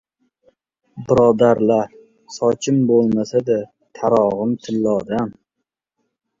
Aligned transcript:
Birodarlar, 1.11 1.91
sochim 2.37 2.81
bo‘lmasa-da 2.93 3.61
tarog‘im 4.01 4.59
tillodan! 4.67 5.33